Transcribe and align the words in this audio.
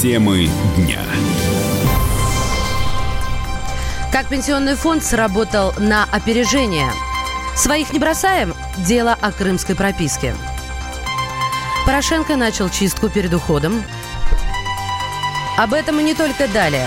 Темы 0.00 0.48
дня. 0.76 1.00
Как 4.12 4.28
пенсионный 4.28 4.76
фонд 4.76 5.02
сработал 5.02 5.74
на 5.76 6.04
опережение? 6.04 6.92
Своих 7.56 7.92
не 7.92 7.98
бросаем? 7.98 8.54
Дело 8.76 9.18
о 9.20 9.32
крымской 9.32 9.74
прописке. 9.74 10.36
Порошенко 11.84 12.36
начал 12.36 12.68
чистку 12.68 13.08
перед 13.08 13.34
уходом. 13.34 13.82
Об 15.56 15.72
этом 15.72 15.98
и 15.98 16.04
не 16.04 16.14
только 16.14 16.46
далее. 16.46 16.86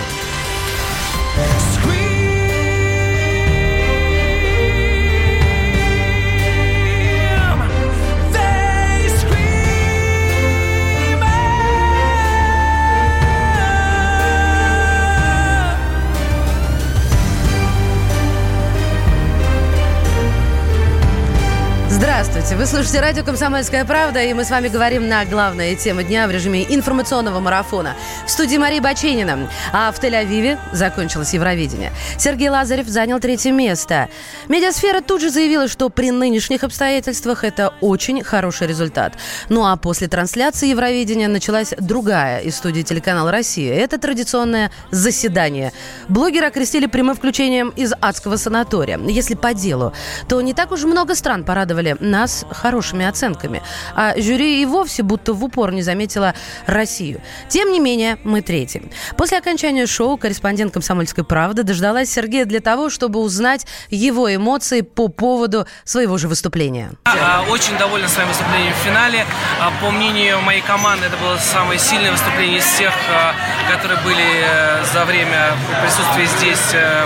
Здравствуйте! 22.02 22.56
Вы 22.56 22.66
слушаете 22.66 23.00
радио 23.00 23.24
«Комсомольская 23.24 23.86
правда», 23.86 24.24
и 24.24 24.34
мы 24.34 24.44
с 24.44 24.50
вами 24.50 24.70
говорим 24.70 25.08
на 25.08 25.24
главные 25.24 25.76
темы 25.76 26.04
дня 26.04 26.28
в 26.28 26.32
режиме 26.32 26.66
информационного 26.68 27.40
марафона. 27.40 27.94
В 28.26 28.32
студии 28.32 28.58
Мария 28.58 28.82
Баченина. 28.82 29.48
А 29.72 29.92
в 29.92 30.00
Тель-Авиве 30.00 30.58
закончилось 30.72 31.36
Евровидение. 31.36 31.92
Сергей 32.18 32.50
Лазарев 32.50 32.88
занял 32.88 33.20
третье 33.20 33.52
место. 33.52 34.10
Медиасфера 34.48 35.02
тут 35.02 35.22
же 35.22 35.30
заявила, 35.30 35.68
что 35.68 35.90
при 35.90 36.10
нынешних 36.10 36.64
обстоятельствах 36.64 37.44
это 37.44 37.76
очень 37.82 38.24
хороший 38.24 38.66
результат. 38.66 39.14
Ну 39.50 39.64
а 39.64 39.76
после 39.76 40.08
трансляции 40.08 40.70
Евровидения 40.70 41.28
началась 41.28 41.76
другая 41.78 42.40
из 42.40 42.56
студии 42.56 42.82
телеканала 42.82 43.30
«Россия». 43.30 43.76
Это 43.76 44.00
традиционное 44.00 44.72
заседание. 44.90 45.72
Блогеры 46.08 46.48
окрестили 46.48 46.88
прямым 46.88 47.16
включением 47.16 47.70
из 47.76 47.94
адского 48.02 48.38
санатория. 48.38 48.98
Если 48.98 49.36
по 49.36 49.54
делу, 49.54 49.94
то 50.28 50.42
не 50.42 50.56
так 50.56 50.72
уж 50.72 50.82
много 50.82 51.14
стран 51.14 51.44
порадовали 51.44 51.91
нас 52.00 52.46
хорошими 52.50 53.06
оценками. 53.06 53.62
А 53.96 54.14
жюри 54.18 54.62
и 54.62 54.66
вовсе 54.66 55.04
будто 55.04 55.34
в 55.34 55.44
упор 55.44 55.72
не 55.72 55.82
заметила 55.82 56.34
Россию. 56.66 57.22
Тем 57.50 57.72
не 57.72 57.80
менее, 57.80 58.18
мы 58.24 58.42
третьи. 58.42 58.84
После 59.18 59.38
окончания 59.38 59.86
шоу 59.86 60.18
корреспондент 60.18 60.74
«Комсомольской 60.74 61.24
правды» 61.24 61.64
дождалась 61.64 62.12
Сергея 62.12 62.46
для 62.46 62.60
того, 62.60 62.90
чтобы 62.90 63.20
узнать 63.20 63.66
его 63.90 64.34
эмоции 64.34 64.82
по 64.82 65.08
поводу 65.08 65.68
своего 65.84 66.18
же 66.18 66.28
выступления. 66.28 66.92
А, 67.06 67.44
очень 67.50 67.78
доволен 67.78 68.08
своим 68.08 68.28
выступлением 68.30 68.74
в 68.74 68.86
финале. 68.86 69.26
А, 69.60 69.72
по 69.84 69.92
мнению 69.92 70.42
моей 70.42 70.62
команды, 70.62 71.06
это 71.08 71.18
было 71.18 71.38
самое 71.38 71.80
сильное 71.80 72.12
выступление 72.12 72.60
из 72.60 72.66
всех, 72.66 72.94
а, 73.10 73.34
которые 73.72 74.00
были 74.02 74.24
э, 74.24 74.84
за 74.94 75.06
время 75.06 75.54
присутствия 75.82 76.26
здесь 76.26 76.74
э, 76.74 77.06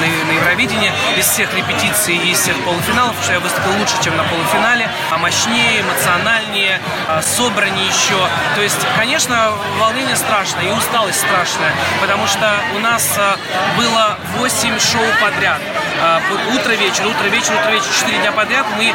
на 0.00 0.32
Евровидении, 0.32 0.90
из 1.18 1.26
всех 1.26 1.52
репетиций 1.54 2.16
и 2.16 2.32
из 2.32 2.38
всех 2.38 2.56
полуфиналов, 2.64 3.16
что 3.22 3.32
я 3.32 3.40
выступил 3.40 3.72
лучше, 3.78 3.94
чем 4.02 4.16
на 4.18 4.24
полуфинале, 4.24 4.90
а 5.10 5.18
мощнее, 5.18 5.80
эмоциональнее, 5.80 6.80
а, 7.06 7.22
собраннее 7.22 7.86
еще. 7.86 8.18
То 8.56 8.60
есть, 8.60 8.78
конечно, 8.96 9.52
волнение 9.78 10.16
страшное 10.16 10.64
и 10.64 10.72
усталость 10.72 11.20
страшная, 11.20 11.72
потому 12.00 12.26
что 12.26 12.60
у 12.76 12.80
нас 12.80 13.14
а, 13.16 13.36
было 13.76 14.18
8 14.38 14.78
шоу 14.80 15.06
подряд. 15.20 15.60
А, 16.02 16.20
утро-вечер, 16.54 17.06
утро-вечер, 17.06 17.54
утро-вечер, 17.60 17.86
4 18.00 18.18
дня 18.18 18.32
подряд 18.32 18.66
мы 18.76 18.92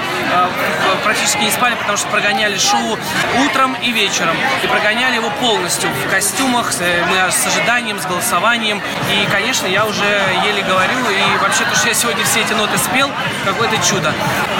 практически 1.03 1.39
не 1.39 1.51
спали, 1.51 1.75
потому 1.75 1.97
что 1.97 2.07
прогоняли 2.07 2.57
шоу 2.57 2.97
утром 3.45 3.75
и 3.81 3.91
вечером. 3.91 4.35
И 4.63 4.67
прогоняли 4.67 5.16
его 5.16 5.29
полностью 5.41 5.89
в 5.89 6.09
костюмах, 6.09 6.71
мы 7.09 7.31
с 7.31 7.47
ожиданием, 7.47 8.00
с 8.00 8.05
голосованием. 8.05 8.81
И, 9.11 9.25
конечно, 9.31 9.67
я 9.67 9.85
уже 9.85 10.05
еле 10.45 10.63
говорю, 10.63 11.00
и 11.09 11.38
вообще 11.41 11.66
то, 11.66 11.75
что 11.75 11.88
я 11.88 11.94
сегодня 11.94 12.23
все 12.25 12.41
эти 12.41 12.53
ноты 12.53 12.78
спел, 12.78 13.09
какое-то 13.45 13.78
чудо. 13.85 14.13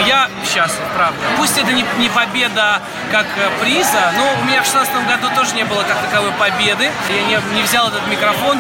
Я 0.06 0.30
счастлив, 0.54 0.86
правда. 0.96 1.20
Пусть 1.38 1.58
это 1.58 1.72
не, 1.72 1.84
не 1.98 2.10
победа 2.10 2.82
как 3.12 3.26
э, 3.38 3.50
приза, 3.62 4.14
но 4.18 4.24
у 4.42 4.46
меня 4.46 4.62
в 4.62 4.70
2016 4.70 5.08
году 5.08 5.30
тоже 5.36 5.56
не 5.56 5.64
было 5.64 5.84
как 5.84 5.98
таковой 6.02 6.32
победы. 6.34 6.92
Я 7.10 7.24
не, 7.24 7.56
не 7.56 7.64
взял 7.64 7.88
этот 7.88 8.06
микрофон, 8.08 8.60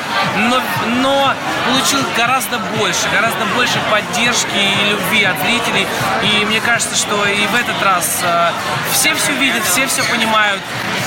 но, 0.49 0.61
но 1.01 1.33
получил 1.67 1.99
гораздо 2.17 2.57
больше, 2.77 3.07
гораздо 3.13 3.45
больше 3.55 3.79
поддержки 3.91 4.55
и 4.55 4.89
любви 4.89 5.23
от 5.23 5.37
зрителей. 5.41 5.85
И 6.23 6.45
мне 6.45 6.61
кажется, 6.61 6.95
что 6.95 7.25
и 7.25 7.45
в 7.47 7.55
этот 7.55 7.81
раз 7.83 8.19
э, 8.23 8.51
все 8.91 9.13
все 9.15 9.33
видят, 9.33 9.63
все 9.63 9.85
все 9.85 10.03
понимают, 10.03 10.61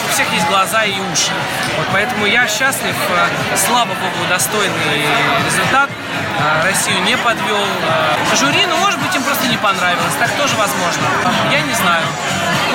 у 0.07 0.13
всех 0.13 0.33
есть 0.33 0.47
глаза 0.47 0.85
и 0.85 0.99
уши. 1.13 1.33
Вот 1.77 1.87
поэтому 1.93 2.27
я 2.27 2.47
счастлив, 2.47 2.95
э, 2.95 3.57
слава 3.57 3.89
богу, 3.89 4.27
достойный 4.29 5.03
результат. 5.45 5.91
Э, 6.39 6.65
Россию 6.65 7.03
не 7.03 7.17
подвел. 7.17 7.57
Э, 7.57 8.37
жюри, 8.37 8.67
ну, 8.67 8.77
может 8.79 9.01
быть, 9.01 9.15
им 9.15 9.23
просто 9.23 9.47
не 9.49 9.57
понравилось. 9.57 10.15
Так 10.19 10.31
тоже 10.33 10.55
возможно. 10.57 11.03
Я 11.51 11.61
не 11.61 11.75
знаю. 11.75 12.05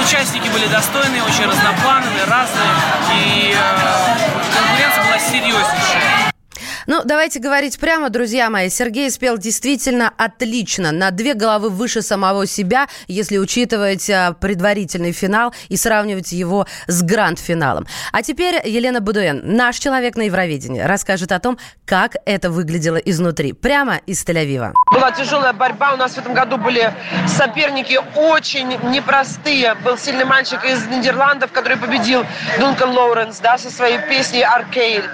Участники 0.03 0.49
были 0.49 0.67
достойные, 0.67 1.23
очень 1.23 1.45
разноплановые, 1.45 2.25
разные. 2.25 2.71
И 3.15 3.55
конкуренция 4.53 5.03
была 5.05 5.19
серьезнейшая. 5.19 6.30
Ну, 6.87 7.01
давайте 7.05 7.39
говорить 7.39 7.79
прямо, 7.79 8.09
друзья 8.09 8.49
мои. 8.49 8.69
Сергей 8.69 9.09
спел 9.11 9.37
действительно 9.37 10.11
отлично. 10.17 10.91
На 10.91 11.11
две 11.11 11.33
головы 11.33 11.69
выше 11.69 12.01
самого 12.01 12.47
себя, 12.47 12.87
если 13.07 13.37
учитывать 13.37 14.09
а, 14.09 14.33
предварительный 14.33 15.11
финал 15.11 15.53
и 15.69 15.77
сравнивать 15.77 16.31
его 16.31 16.65
с 16.87 17.03
гранд-финалом. 17.03 17.85
А 18.11 18.23
теперь 18.23 18.61
Елена 18.65 18.99
Будуэн, 18.99 19.41
наш 19.43 19.77
человек 19.77 20.15
на 20.15 20.23
Евровидении, 20.23 20.81
расскажет 20.81 21.31
о 21.31 21.39
том, 21.39 21.57
как 21.85 22.15
это 22.25 22.49
выглядело 22.49 22.97
изнутри, 22.97 23.53
прямо 23.53 23.97
из 24.05 24.23
Тель-Авива. 24.25 24.73
Была 24.91 25.11
тяжелая 25.11 25.53
борьба. 25.53 25.93
У 25.93 25.97
нас 25.97 26.13
в 26.13 26.17
этом 26.17 26.33
году 26.33 26.57
были 26.57 26.93
соперники 27.27 27.99
очень 28.15 28.69
непростые. 28.91 29.75
Был 29.75 29.97
сильный 29.97 30.25
мальчик 30.25 30.63
из 30.65 30.85
Нидерландов, 30.87 31.51
который 31.51 31.77
победил 31.77 32.25
Дункан 32.59 32.91
Лоуренс, 32.91 33.39
да, 33.39 33.57
со 33.57 33.69
своей 33.69 33.99
песней 34.09 34.43
«Аркейд». 34.43 35.05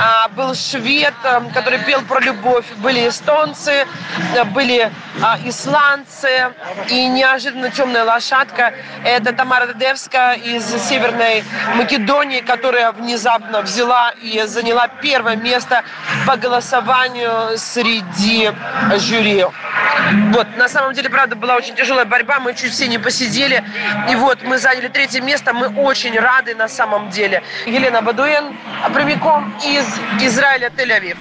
А, 0.00 0.28
был 0.28 0.54
швед, 0.54 1.11
который 1.54 1.78
пел 1.80 2.02
про 2.02 2.20
любовь. 2.20 2.66
Были 2.76 3.08
эстонцы, 3.08 3.86
были 4.54 4.90
а, 5.22 5.38
исландцы 5.44 6.52
и 6.88 7.08
неожиданно 7.08 7.70
темная 7.70 8.04
лошадка. 8.04 8.74
Это 9.04 9.32
Тамара 9.32 9.66
Дедевска 9.66 10.32
из 10.32 10.64
Северной 10.64 11.44
Македонии, 11.76 12.40
которая 12.40 12.92
внезапно 12.92 13.62
взяла 13.62 14.10
и 14.22 14.42
заняла 14.42 14.88
первое 14.88 15.36
место 15.36 15.84
по 16.26 16.36
голосованию 16.36 17.56
среди 17.58 18.50
жюри. 18.98 19.46
Вот, 20.32 20.46
на 20.56 20.68
самом 20.68 20.94
деле, 20.94 21.10
правда, 21.10 21.36
была 21.36 21.56
очень 21.56 21.74
тяжелая 21.74 22.04
борьба, 22.04 22.40
мы 22.40 22.54
чуть 22.54 22.72
все 22.72 22.88
не 22.88 22.98
посидели. 22.98 23.62
И 24.10 24.14
вот, 24.16 24.42
мы 24.42 24.58
заняли 24.58 24.88
третье 24.88 25.20
место, 25.20 25.52
мы 25.52 25.68
очень 25.68 26.18
рады 26.18 26.54
на 26.54 26.68
самом 26.68 27.10
деле. 27.10 27.42
Елена 27.66 28.02
Бадуэн 28.02 28.56
прямиком 28.94 29.54
из 29.64 29.86
Израиля, 30.20 30.70
Тель-Авив. 30.76 31.18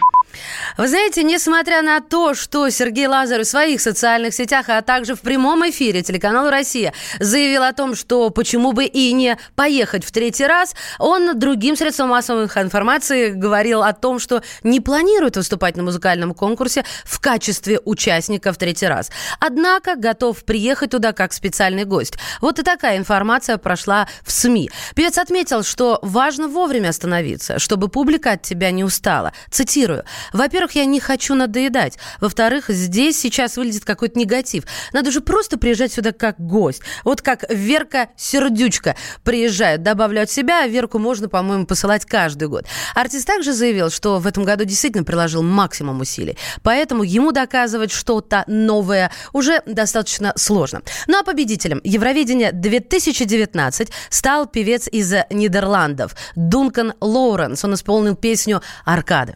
Вы 0.78 0.88
знаете, 0.88 1.24
несмотря 1.24 1.82
на 1.82 2.00
то, 2.02 2.34
что 2.34 2.70
Сергей 2.70 3.08
Лазарев 3.08 3.46
в 3.46 3.50
своих 3.50 3.82
социальных 3.82 4.34
сетях, 4.34 4.70
а 4.70 4.82
также 4.82 5.16
в 5.16 5.22
прямом 5.22 5.70
эфире 5.70 6.02
телеканала 6.02 6.52
«Россия» 6.52 6.94
заявил 7.20 7.64
о 7.64 7.74
том, 7.74 7.96
что 7.96 8.30
почему 8.30 8.72
бы 8.72 8.86
и 8.86 9.12
не 9.14 9.38
поехать 9.56 10.06
в 10.06 10.12
третий 10.12 10.46
раз, 10.46 10.76
он 11.00 11.38
другим 11.40 11.76
средствам 11.76 12.10
массовой 12.10 12.46
информации 12.46 13.30
говорил 13.30 13.84
о 13.84 13.94
том, 13.94 14.20
что 14.20 14.42
не 14.64 14.80
планирует 14.80 15.38
выступать 15.38 15.76
на 15.76 15.84
музыкальном 15.84 16.34
конкурсе 16.34 16.86
в 17.04 17.20
качестве 17.20 17.80
участника 17.86 18.54
в 18.54 18.58
третий 18.58 18.88
раз. 18.88 19.10
Однако 19.40 19.96
готов 19.96 20.44
приехать 20.44 20.92
туда 20.92 21.14
как 21.14 21.34
специальный 21.34 21.86
гость. 21.86 22.14
Вот 22.42 22.60
и 22.60 22.64
такая 22.64 22.98
информация 22.98 23.58
прошла 23.58 24.08
в 24.24 24.32
СМИ. 24.32 24.70
Певец 24.96 25.18
отметил, 25.18 25.64
что 25.64 26.00
важно 26.02 26.48
вовремя 26.48 26.90
остановиться, 26.90 27.60
чтобы 27.60 27.88
публика 27.88 28.32
от 28.32 28.42
тебя 28.42 28.72
не 28.72 28.84
устала. 28.84 29.34
Цитирую. 29.50 30.04
Во-первых, 30.34 30.74
я 30.74 30.86
не 30.86 31.00
хочу 31.00 31.36
надоедать. 31.36 31.98
Во-вторых, 32.20 32.66
здесь 32.70 33.20
сейчас 33.20 33.58
выглядит 33.58 33.86
какой-то 33.86 34.18
негатив. 34.18 34.64
Надо 34.94 35.12
же 35.12 35.22
просто 35.22 35.58
приезжать 35.58 35.94
сюда 35.94 36.12
как 36.12 36.40
гость. 36.40 36.82
Вот 37.04 37.22
как 37.22 37.46
Верка 37.50 38.10
Сердючка 38.16 38.96
приезжает. 39.24 39.84
Добавлю 39.84 40.22
от 40.24 40.32
себя, 40.32 40.64
а 40.64 40.68
Верку 40.68 41.00
можно, 41.00 41.30
по-моему, 41.30 41.66
посылать 41.66 42.06
каждый 42.06 42.48
год. 42.48 42.66
Артист 42.96 43.28
также 43.28 43.54
заявил, 43.54 43.90
что 43.90 44.20
в 44.20 44.28
этом 44.28 44.44
году 44.44 44.66
действительно 44.66 45.04
приложил 45.04 45.44
максимум 45.44 46.02
усилий. 46.02 46.38
Поэтому 46.64 47.04
ему 47.04 47.32
доказывать 47.32 47.92
что-то 47.92 48.44
новое 48.48 49.12
уже 49.34 49.62
достаточно 49.66 50.34
сложно. 50.36 50.82
Ну 51.08 51.20
а 51.20 51.24
победителем 51.24 51.82
Евровидения 51.84 52.52
2019 52.52 53.90
стал 54.10 54.48
певец 54.48 54.88
из 54.88 55.14
Нидерландов 55.30 56.16
Дункан 56.36 56.94
Лоуренс. 57.02 57.64
Он 57.64 57.74
исполнил 57.74 58.16
песню 58.16 58.62
«Аркады». 58.86 59.36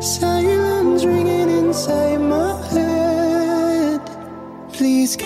Silence 0.00 1.04
ringing 1.04 1.50
inside 1.50 2.20
my 2.20 2.54
head. 2.68 4.00
Please 4.72 5.16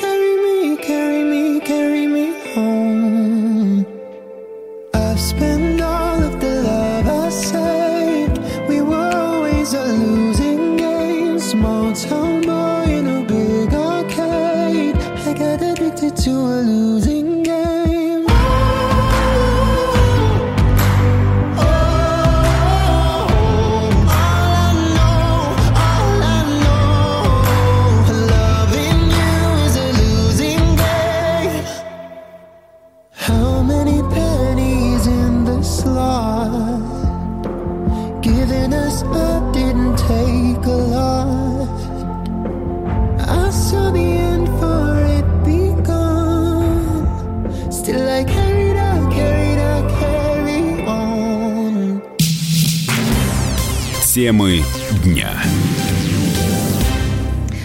Темы 54.22 54.62
дня. 55.02 55.42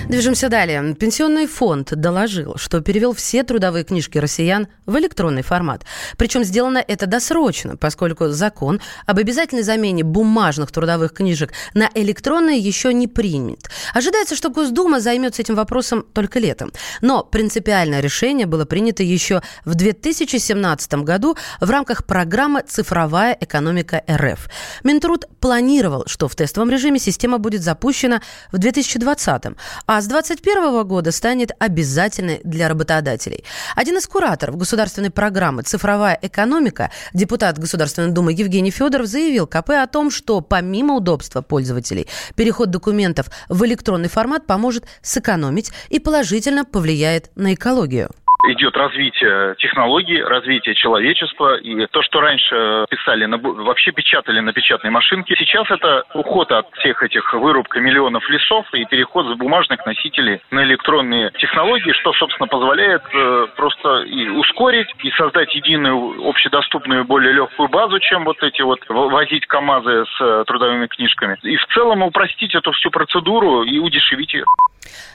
Движемся 0.09 0.47
далее. 0.47 0.95
Пенсионный 0.95 1.47
фонд 1.47 1.93
доложил, 1.93 2.55
что 2.55 2.79
перевел 2.79 3.13
все 3.13 3.43
трудовые 3.43 3.83
книжки 3.83 4.17
россиян 4.17 4.69
в 4.85 4.97
электронный 4.97 5.41
формат. 5.41 5.83
Причем 6.15 6.45
сделано 6.45 6.77
это 6.77 7.07
досрочно, 7.07 7.75
поскольку 7.75 8.29
закон 8.29 8.79
об 9.05 9.19
обязательной 9.19 9.63
замене 9.63 10.05
бумажных 10.05 10.71
трудовых 10.71 11.11
книжек 11.11 11.51
на 11.73 11.89
электронные 11.93 12.57
еще 12.57 12.93
не 12.93 13.09
принят. 13.09 13.69
Ожидается, 13.93 14.37
что 14.37 14.49
Госдума 14.49 15.01
займется 15.01 15.41
этим 15.41 15.55
вопросом 15.55 16.05
только 16.13 16.39
летом. 16.39 16.71
Но 17.01 17.25
принципиальное 17.25 17.99
решение 17.99 18.45
было 18.45 18.63
принято 18.63 19.03
еще 19.03 19.41
в 19.65 19.75
2017 19.75 20.93
году 21.03 21.35
в 21.59 21.69
рамках 21.69 22.05
программы 22.05 22.63
«Цифровая 22.65 23.37
экономика 23.41 24.01
РФ». 24.09 24.47
Минтруд 24.85 25.25
планировал, 25.41 26.05
что 26.07 26.29
в 26.29 26.35
тестовом 26.37 26.69
режиме 26.69 26.97
система 26.97 27.39
будет 27.39 27.61
запущена 27.61 28.21
в 28.53 28.57
2020, 28.57 29.43
а 29.85 29.96
с 30.01 30.07
2021 30.07 30.87
года 30.87 31.11
станет 31.11 31.51
обязательной 31.59 32.41
для 32.43 32.67
работодателей. 32.69 33.43
Один 33.75 33.97
из 33.97 34.07
кураторов 34.07 34.57
государственной 34.57 35.09
программы 35.09 35.63
«Цифровая 35.63 36.17
экономика», 36.21 36.91
депутат 37.13 37.57
Государственной 37.57 38.11
Думы 38.11 38.33
Евгений 38.33 38.71
Федоров 38.71 39.07
заявил 39.07 39.47
КП 39.47 39.71
о 39.71 39.87
том, 39.87 40.11
что 40.11 40.41
помимо 40.41 40.95
удобства 40.95 41.41
пользователей, 41.41 42.07
переход 42.35 42.69
документов 42.69 43.27
в 43.49 43.65
электронный 43.65 44.09
формат 44.09 44.45
поможет 44.45 44.85
сэкономить 45.01 45.71
и 45.89 45.99
положительно 45.99 46.65
повлияет 46.65 47.29
на 47.35 47.53
экологию 47.53 48.11
идет 48.45 48.77
развитие 48.77 49.55
технологий, 49.57 50.21
развитие 50.21 50.75
человечества. 50.75 51.57
И 51.57 51.85
то, 51.87 52.01
что 52.01 52.21
раньше 52.21 52.85
писали, 52.89 53.25
вообще 53.25 53.91
печатали 53.91 54.39
на 54.39 54.53
печатной 54.53 54.91
машинке, 54.91 55.35
сейчас 55.37 55.69
это 55.69 56.03
уход 56.13 56.51
от 56.51 56.67
всех 56.75 57.03
этих 57.03 57.33
вырубка 57.33 57.79
миллионов 57.79 58.27
лесов 58.29 58.65
и 58.73 58.85
переход 58.85 59.27
с 59.27 59.37
бумажных 59.37 59.85
носителей 59.85 60.41
на 60.51 60.63
электронные 60.63 61.31
технологии, 61.37 61.91
что, 61.93 62.13
собственно, 62.13 62.47
позволяет 62.47 63.01
э, 63.13 63.47
просто 63.55 64.03
и 64.03 64.27
ускорить, 64.29 64.87
и 65.03 65.11
создать 65.11 65.53
единую 65.55 66.27
общедоступную, 66.27 67.05
более 67.05 67.33
легкую 67.33 67.69
базу, 67.69 67.99
чем 67.99 68.25
вот 68.25 68.41
эти 68.43 68.61
вот 68.61 68.79
возить 68.87 69.45
КАМАЗы 69.47 70.05
с 70.05 70.21
э, 70.21 70.43
трудовыми 70.47 70.87
книжками. 70.87 71.37
И 71.43 71.55
в 71.57 71.65
целом 71.67 72.03
упростить 72.03 72.55
эту 72.55 72.71
всю 72.73 72.91
процедуру 72.91 73.63
и 73.63 73.79
удешевить 73.79 74.33
ее. 74.33 74.45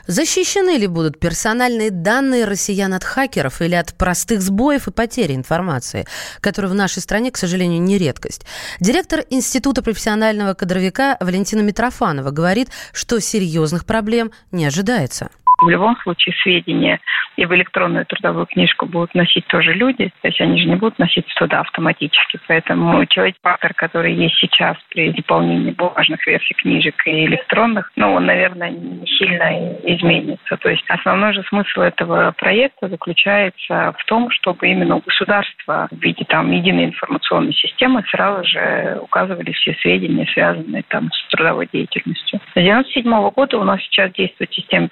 Защищены 0.06 0.76
ли 0.78 0.86
будут 0.86 1.18
персональные 1.18 1.90
данные 1.90 2.44
россиян 2.44 2.92
от 2.94 3.04
хакеров 3.04 3.62
или 3.62 3.74
от 3.74 3.94
простых 3.94 4.42
сбоев 4.42 4.88
и 4.88 4.90
потери 4.90 5.34
информации, 5.34 6.06
которые 6.40 6.70
в 6.70 6.74
нашей 6.74 7.02
стране, 7.02 7.30
к 7.30 7.36
сожалению, 7.36 7.80
не 7.80 7.98
редкость? 7.98 8.42
Директор 8.80 9.24
Института 9.30 9.82
профессионального 9.82 10.54
кадровика 10.54 11.16
Валентина 11.20 11.60
Митрофанова 11.60 12.30
говорит, 12.30 12.68
что 12.92 13.20
серьезных 13.20 13.84
проблем 13.84 14.32
не 14.50 14.64
ожидается 14.64 15.30
в 15.62 15.68
любом 15.68 15.96
случае 15.98 16.34
сведения 16.42 17.00
и 17.36 17.46
в 17.46 17.54
электронную 17.54 18.04
трудовую 18.04 18.46
книжку 18.46 18.86
будут 18.86 19.14
носить 19.14 19.46
тоже 19.46 19.72
люди, 19.72 20.12
то 20.20 20.28
есть 20.28 20.40
они 20.40 20.60
же 20.60 20.68
не 20.68 20.76
будут 20.76 20.98
носиться 20.98 21.34
туда 21.36 21.60
автоматически. 21.60 22.38
Поэтому 22.46 23.04
человек 23.06 23.36
фактор, 23.42 23.72
который 23.74 24.14
есть 24.14 24.36
сейчас 24.36 24.76
при 24.90 25.12
заполнении 25.12 25.70
бумажных 25.70 26.26
версий 26.26 26.54
книжек 26.54 26.94
и 27.06 27.26
электронных, 27.26 27.90
ну, 27.96 28.14
он, 28.14 28.26
наверное, 28.26 28.70
не 28.70 29.06
сильно 29.06 29.78
изменится. 29.84 30.56
То 30.56 30.68
есть 30.68 30.84
основной 30.88 31.32
же 31.32 31.42
смысл 31.44 31.80
этого 31.80 32.32
проекта 32.32 32.88
заключается 32.88 33.94
в 33.98 34.04
том, 34.06 34.30
чтобы 34.30 34.68
именно 34.68 34.96
у 34.96 35.00
государства 35.00 35.88
в 35.90 36.02
виде 36.02 36.24
там 36.24 36.50
единой 36.50 36.86
информационной 36.86 37.54
системы 37.54 38.04
сразу 38.10 38.46
же 38.48 38.98
указывали 39.00 39.52
все 39.52 39.74
сведения, 39.80 40.26
связанные 40.32 40.82
там 40.88 41.10
с 41.12 41.28
трудовой 41.28 41.68
деятельностью. 41.72 42.40
С 42.48 42.56
1997 42.56 43.30
года 43.30 43.58
у 43.58 43.64
нас 43.64 43.80
сейчас 43.82 44.12
действует 44.12 44.52
система 44.52 44.88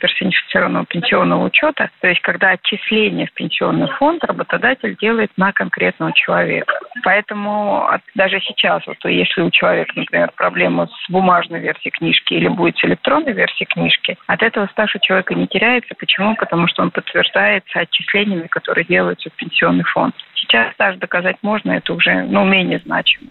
персонифицированного 0.61 0.87
пенсионного 0.87 1.45
учета, 1.47 1.91
то 2.01 2.09
есть 2.09 2.21
когда 2.23 2.51
отчисление 2.51 3.27
в 3.27 3.33
пенсионный 3.33 3.89
фонд 3.99 4.25
работодатель 4.25 4.97
делает 5.01 5.31
на 5.37 5.53
конкретного 5.53 6.13
человека. 6.13 6.75
Поэтому 7.03 7.89
даже 8.15 8.41
сейчас, 8.41 8.87
вот 8.87 8.97
если 9.05 9.43
у 9.43 9.51
человека, 9.51 9.93
например, 9.97 10.31
проблема 10.37 10.87
с 10.87 11.11
бумажной 11.11 11.61
версией 11.61 11.93
книжки 11.93 12.35
или 12.35 12.49
будет 12.49 12.77
с 12.79 12.85
электронной 12.85 13.33
версией 13.33 13.67
книжки, 13.67 14.17
от 14.27 14.43
этого 14.43 14.67
стаж 14.73 14.95
у 14.95 14.99
человека 14.99 15.35
не 15.35 15.47
теряется. 15.47 15.95
Почему? 15.99 16.35
Потому 16.37 16.69
что 16.69 16.83
он 16.83 16.91
подтверждается 16.91 17.81
отчислениями, 17.81 18.47
которые 18.49 18.85
делаются 18.85 19.31
в 19.31 19.35
пенсионный 19.35 19.85
фонд. 19.85 20.15
Сейчас 20.35 20.73
стаж 20.75 20.97
доказать 20.97 21.37
можно, 21.43 21.73
это 21.73 21.93
уже 21.93 22.23
ну, 22.25 22.45
менее 22.45 22.81
значимо. 22.85 23.29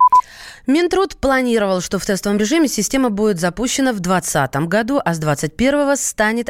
Минтруд 0.67 1.19
планировал, 1.19 1.81
что 1.81 1.97
в 1.97 2.05
тестовом 2.05 2.37
режиме 2.37 2.67
система 2.67 3.09
будет 3.09 3.39
запущена 3.39 3.91
в 3.91 3.99
2020 3.99 4.55
году, 4.67 5.01
а 5.03 5.13
с 5.13 5.19
2021 5.19 5.97
станет 5.97 6.49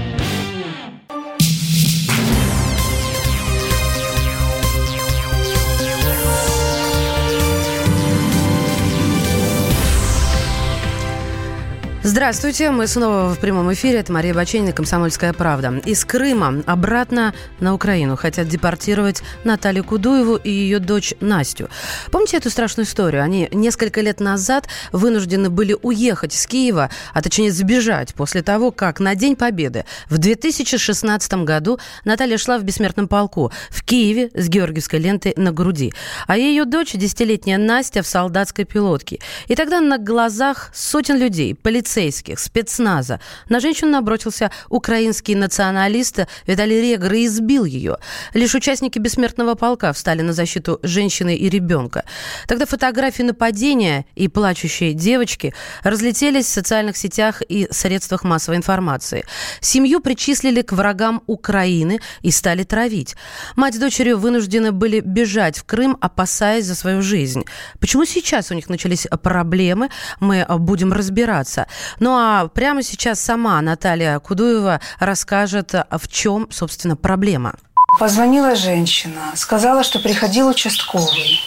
Здравствуйте, 12.11 12.71
мы 12.71 12.87
снова 12.87 13.33
в 13.33 13.39
прямом 13.39 13.71
эфире. 13.71 13.99
Это 13.99 14.11
Мария 14.11 14.33
Баченина, 14.33 14.73
«Комсомольская 14.73 15.31
правда». 15.31 15.81
Из 15.85 16.03
Крыма 16.03 16.61
обратно 16.65 17.33
на 17.61 17.73
Украину 17.73 18.17
хотят 18.17 18.49
депортировать 18.49 19.23
Наталью 19.45 19.85
Кудуеву 19.85 20.35
и 20.35 20.51
ее 20.51 20.79
дочь 20.79 21.13
Настю. 21.21 21.69
Помните 22.11 22.35
эту 22.35 22.49
страшную 22.49 22.85
историю? 22.85 23.23
Они 23.23 23.47
несколько 23.53 24.01
лет 24.01 24.19
назад 24.19 24.67
вынуждены 24.91 25.49
были 25.49 25.73
уехать 25.81 26.35
из 26.35 26.45
Киева, 26.47 26.89
а 27.13 27.21
точнее 27.21 27.53
сбежать 27.53 28.13
после 28.13 28.41
того, 28.41 28.71
как 28.71 28.99
на 28.99 29.15
День 29.15 29.37
Победы 29.37 29.85
в 30.09 30.17
2016 30.17 31.33
году 31.45 31.79
Наталья 32.03 32.37
шла 32.37 32.57
в 32.57 32.63
бессмертном 32.63 33.07
полку 33.07 33.53
в 33.69 33.85
Киеве 33.85 34.31
с 34.33 34.49
георгиевской 34.49 34.99
лентой 34.99 35.33
на 35.37 35.53
груди, 35.53 35.93
а 36.27 36.35
ее 36.35 36.65
дочь, 36.65 36.91
десятилетняя 36.91 37.57
Настя, 37.57 38.03
в 38.03 38.07
солдатской 38.07 38.65
пилотке. 38.65 39.19
И 39.47 39.55
тогда 39.55 39.79
на 39.79 39.97
глазах 39.97 40.71
сотен 40.73 41.17
людей, 41.17 41.55
полицейских, 41.55 42.00
полицейских, 42.01 42.39
спецназа. 42.39 43.19
На 43.49 43.59
женщину 43.59 43.91
набросился 43.91 44.49
украинский 44.69 45.35
националист 45.35 46.21
Виталий 46.47 46.81
Регр 46.81 47.13
и 47.13 47.25
избил 47.25 47.65
ее. 47.65 47.97
Лишь 48.33 48.55
участники 48.55 48.97
бессмертного 48.97 49.55
полка 49.55 49.93
встали 49.93 50.21
на 50.21 50.33
защиту 50.33 50.79
женщины 50.81 51.35
и 51.35 51.49
ребенка. 51.49 52.03
Тогда 52.47 52.65
фотографии 52.65 53.23
нападения 53.23 54.05
и 54.15 54.27
плачущие 54.27 54.93
девочки 54.93 55.53
разлетелись 55.83 56.45
в 56.45 56.49
социальных 56.49 56.97
сетях 56.97 57.43
и 57.47 57.67
средствах 57.69 58.23
массовой 58.23 58.57
информации. 58.57 59.23
Семью 59.59 60.01
причислили 60.01 60.63
к 60.63 60.73
врагам 60.73 61.21
Украины 61.27 61.99
и 62.23 62.31
стали 62.31 62.63
травить. 62.63 63.15
Мать 63.55 63.75
с 63.75 63.77
дочерью 63.77 64.17
вынуждены 64.17 64.71
были 64.71 65.01
бежать 65.01 65.59
в 65.59 65.65
Крым, 65.65 65.97
опасаясь 66.01 66.65
за 66.65 66.75
свою 66.75 67.01
жизнь. 67.01 67.43
Почему 67.79 68.05
сейчас 68.05 68.51
у 68.51 68.55
них 68.55 68.69
начались 68.69 69.07
проблемы, 69.21 69.89
мы 70.19 70.45
будем 70.49 70.93
разбираться. 70.93 71.67
Ну 71.99 72.11
а 72.11 72.47
прямо 72.47 72.83
сейчас 72.83 73.19
сама 73.19 73.61
Наталья 73.61 74.19
Кудуева 74.19 74.81
расскажет, 74.99 75.73
в 75.73 76.07
чем, 76.07 76.47
собственно, 76.51 76.95
проблема. 76.95 77.55
Позвонила 77.99 78.55
женщина, 78.55 79.21
сказала, 79.35 79.83
что 79.83 79.99
приходил 79.99 80.47
участковый. 80.47 81.39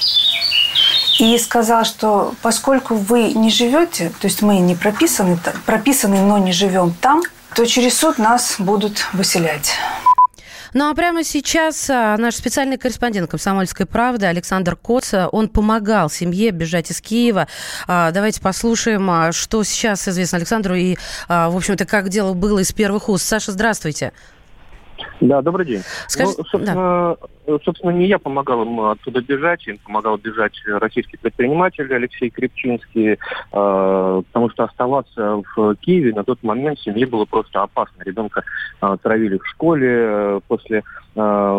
И 1.19 1.39
сказала, 1.39 1.85
что 1.85 2.35
поскольку 2.43 2.97
вы 2.97 3.33
не 3.33 3.51
живете, 3.51 4.11
то 4.21 4.27
есть 4.27 4.43
мы 4.43 4.59
не 4.59 4.75
прописаны, 4.75 5.39
прописаны, 5.65 6.21
но 6.21 6.39
не 6.39 6.53
живем 6.53 6.93
там, 7.01 7.23
то 7.55 7.65
через 7.67 7.97
суд 7.97 8.19
нас 8.19 8.57
будут 8.59 9.07
выселять. 9.13 9.73
Ну 10.75 10.91
а 10.91 10.95
прямо 10.95 11.23
сейчас 11.23 11.89
а, 11.89 12.17
наш 12.17 12.35
специальный 12.35 12.77
корреспондент 12.77 13.31
«Комсомольской 13.31 13.87
правды» 13.87 14.27
Александр 14.27 14.75
Коц, 14.75 15.15
он 15.31 15.49
помогал 15.49 16.11
семье 16.11 16.51
бежать 16.51 16.91
из 16.91 17.01
Киева. 17.01 17.47
А, 17.87 18.11
давайте 18.11 18.41
послушаем, 18.41 19.09
а, 19.09 19.31
что 19.31 19.63
сейчас 19.63 20.09
известно 20.09 20.39
Александру 20.39 20.75
и, 20.75 20.97
в 21.29 21.57
общем-то, 21.57 21.85
как 21.85 22.09
дело 22.09 22.35
было 22.35 22.59
из 22.59 22.73
первых 22.73 23.09
уст. 23.09 23.25
Саша, 23.25 23.53
здравствуйте. 23.53 24.13
Да, 25.21 25.43
добрый 25.43 25.67
день. 25.67 25.83
Скажи... 26.09 26.33
Ну, 26.37 26.45
собственно, 26.45 27.17
да. 27.47 27.59
собственно, 27.65 27.91
не 27.91 28.07
я 28.07 28.19
помогал 28.19 28.63
им 28.63 28.81
оттуда 28.81 29.21
бежать, 29.21 29.67
им 29.67 29.79
помогал 29.79 30.17
бежать 30.19 30.55
российский 30.67 31.17
предприниматель 31.17 31.93
Алексей 31.95 32.31
Крепчинский, 32.31 33.13
э, 33.13 33.17
потому 33.53 34.51
что 34.51 34.65
оставаться 34.65 35.43
в 35.55 35.77
Киеве 35.77 36.13
на 36.13 36.25
тот 36.25 36.43
момент 36.43 36.79
семье 36.81 37.07
было 37.07 37.25
просто 37.25 37.63
опасно. 37.63 38.03
Ребенка 38.03 38.43
э, 38.81 38.97
травили 39.03 39.39
в 39.39 39.47
школе, 39.47 39.91
э, 39.91 40.41
после 40.47 40.79
э, 40.79 40.83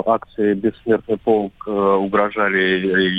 акции 0.05 0.53
«Бессмертный 0.53 1.17
полк» 1.17 1.53
э, 1.65 1.71
угрожали 1.71 2.59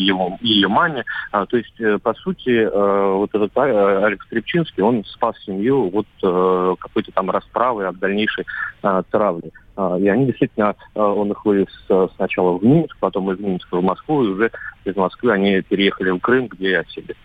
его, 0.00 0.38
ее 0.40 0.68
маме. 0.68 1.04
А, 1.32 1.46
то 1.46 1.56
есть, 1.56 1.80
э, 1.80 1.98
по 1.98 2.14
сути, 2.14 2.50
э, 2.50 3.12
вот 3.14 3.34
этот 3.34 3.50
э, 3.56 4.04
Алекс 4.04 4.24
Крепчинский, 4.26 4.82
он 4.82 5.04
спас 5.04 5.34
семью 5.44 5.90
от 5.92 6.06
э, 6.22 6.74
какой-то 6.78 7.12
там 7.12 7.30
расправы, 7.30 7.86
от 7.86 7.98
дальнейшей 7.98 8.44
э, 8.82 9.02
травли. 9.10 9.50
И 9.76 10.08
они 10.08 10.26
действительно, 10.26 10.74
а, 10.94 11.12
он 11.12 11.32
их 11.32 11.44
вывез 11.44 11.68
а, 11.88 12.08
сначала 12.16 12.56
в 12.56 12.64
Минск, 12.64 12.96
потом 12.98 13.30
из 13.32 13.38
Минска 13.38 13.76
в 13.76 13.82
Москву, 13.82 14.24
и 14.24 14.28
уже 14.28 14.50
из 14.84 14.96
Москвы 14.96 15.32
они 15.32 15.60
переехали 15.62 16.10
в 16.10 16.18
Крым, 16.18 16.48
где 16.48 16.70
и 16.70 16.74
осели. 16.74 17.16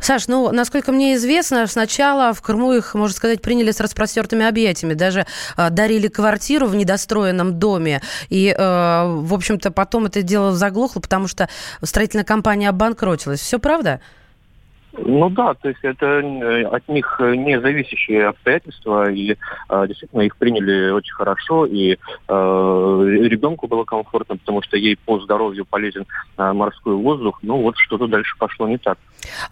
Саш, 0.00 0.28
ну, 0.28 0.50
насколько 0.52 0.92
мне 0.92 1.14
известно, 1.14 1.66
сначала 1.66 2.32
в 2.32 2.42
Крыму 2.42 2.72
их, 2.72 2.94
можно 2.94 3.14
сказать, 3.14 3.42
приняли 3.42 3.70
с 3.70 3.80
распростертыми 3.80 4.46
объятиями. 4.46 4.94
Даже 4.94 5.26
э, 5.56 5.70
дарили 5.70 6.08
квартиру 6.08 6.66
в 6.66 6.74
недостроенном 6.74 7.58
доме. 7.58 8.00
И, 8.28 8.48
э, 8.48 8.56
в 8.56 9.34
общем-то, 9.34 9.70
потом 9.70 10.06
это 10.06 10.22
дело 10.22 10.52
заглохло, 10.52 11.00
потому 11.00 11.28
что 11.28 11.48
строительная 11.82 12.24
компания 12.24 12.68
обанкротилась. 12.68 13.40
Все 13.40 13.58
правда? 13.58 14.00
Ну 14.92 15.30
да, 15.30 15.54
то 15.54 15.68
есть 15.68 15.80
это 15.82 16.06
э, 16.06 16.64
от 16.64 16.88
них 16.88 17.20
не 17.20 17.60
зависящие 17.60 18.28
обстоятельства, 18.28 19.10
и 19.10 19.36
э, 19.68 19.84
действительно 19.86 20.22
их 20.22 20.36
приняли 20.36 20.90
очень 20.90 21.14
хорошо, 21.14 21.66
и 21.66 21.92
э, 21.92 21.96
ребенку 22.26 23.68
было 23.68 23.84
комфортно, 23.84 24.36
потому 24.36 24.62
что 24.62 24.76
ей 24.76 24.96
по 24.96 25.20
здоровью 25.20 25.64
полезен 25.64 26.06
э, 26.36 26.52
морской 26.52 26.94
воздух. 26.94 27.38
Ну 27.42 27.62
вот 27.62 27.76
что-то 27.76 28.08
дальше 28.08 28.36
пошло 28.38 28.68
не 28.68 28.78
так. 28.78 28.98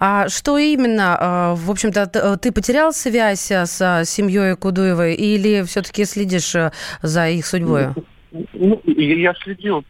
А 0.00 0.28
что 0.28 0.58
именно, 0.58 1.16
э, 1.20 1.54
в 1.56 1.70
общем-то, 1.70 2.10
э, 2.12 2.36
ты 2.40 2.50
потерял 2.50 2.92
связь 2.92 3.50
с 3.50 4.04
семьей 4.04 4.56
Кудуевой 4.56 5.14
или 5.14 5.62
все-таки 5.62 6.04
следишь 6.04 6.54
за 7.02 7.28
их 7.28 7.46
судьбой? 7.46 7.88
Ну, 8.52 8.80
я 8.84 9.34
следил 9.34 9.84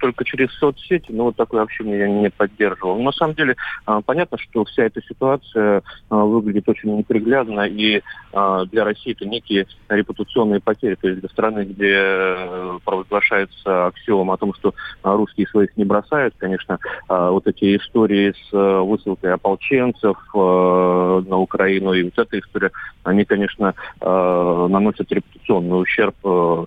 только 0.00 0.24
через 0.24 0.50
соцсети, 0.58 1.12
но 1.12 1.24
вот 1.24 1.36
такое 1.36 1.62
общение 1.62 1.98
я 1.98 2.08
не 2.08 2.30
поддерживал. 2.30 3.00
на 3.00 3.12
самом 3.12 3.34
деле 3.34 3.56
а, 3.84 4.00
понятно, 4.00 4.38
что 4.38 4.64
вся 4.64 4.84
эта 4.84 5.00
ситуация 5.02 5.82
а, 6.08 6.16
выглядит 6.16 6.68
очень 6.68 6.96
неприглядно, 6.96 7.66
и 7.66 8.02
а, 8.32 8.64
для 8.64 8.84
России 8.84 9.12
это 9.12 9.26
некие 9.26 9.66
репутационные 9.88 10.60
потери. 10.60 10.96
То 11.00 11.08
есть 11.08 11.20
для 11.20 11.28
страны, 11.28 11.64
где 11.64 11.92
э, 11.94 12.78
провозглашается 12.84 13.86
аксиом 13.86 14.30
о 14.30 14.36
том, 14.36 14.54
что 14.54 14.74
русские 15.02 15.46
своих 15.48 15.76
не 15.76 15.84
бросают, 15.84 16.34
конечно, 16.38 16.78
вот 17.08 17.46
эти 17.46 17.76
истории 17.76 18.32
с 18.32 18.52
э, 18.52 18.80
высылкой 18.80 19.34
ополченцев 19.34 20.16
э, 20.34 21.22
на 21.26 21.36
Украину 21.36 21.92
и 21.92 22.04
вот 22.04 22.18
эта 22.18 22.38
история, 22.38 22.70
они, 23.02 23.24
конечно, 23.24 23.74
наносят 24.00 25.10
репутационный 25.10 25.82
ущерб 25.82 26.14